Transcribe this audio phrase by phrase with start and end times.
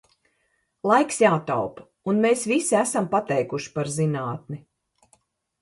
[0.91, 4.63] Laiks jātaupa, un mēs visi esam pateikuši par zinātni.